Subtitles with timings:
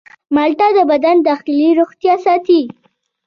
[0.35, 2.61] مالټه د بدن داخلي روغتیا ساتي.